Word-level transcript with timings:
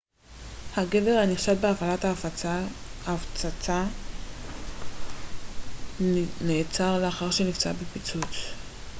הגבר 0.77 1.11
הנחשד 1.23 1.61
בהפעלת 1.61 2.05
הפצצה 3.07 3.85
נעצר 6.41 6.99
לאחר 7.05 7.31
שנפצע 7.31 7.71
בפיצוץ 7.73 8.35